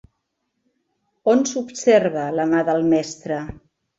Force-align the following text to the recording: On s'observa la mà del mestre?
On 1.33 1.43
s'observa 1.51 2.25
la 2.39 2.47
mà 2.53 2.65
del 2.71 2.83
mestre? 2.95 3.41